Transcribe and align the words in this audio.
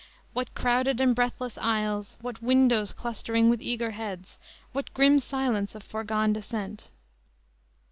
What 0.33 0.55
crowded 0.55 0.99
and 0.99 1.13
breathless 1.15 1.59
aisles, 1.59 2.17
what 2.21 2.41
windows 2.41 2.91
clustering 2.91 3.51
with 3.51 3.61
eager 3.61 3.91
heads, 3.91 4.39
what 4.71 4.95
grim 4.95 5.19
silence 5.19 5.75
of 5.75 5.83
foregone 5.83 6.33
dissent!" 6.33 6.89